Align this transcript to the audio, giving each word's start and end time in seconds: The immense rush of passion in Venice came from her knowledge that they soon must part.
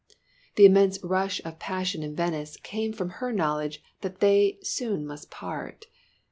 The 0.55 0.65
immense 0.65 0.97
rush 1.03 1.45
of 1.45 1.59
passion 1.59 2.01
in 2.01 2.15
Venice 2.15 2.57
came 2.57 2.91
from 2.91 3.11
her 3.21 3.31
knowledge 3.31 3.83
that 4.01 4.19
they 4.19 4.57
soon 4.63 5.05
must 5.05 5.29
part. 5.29 5.85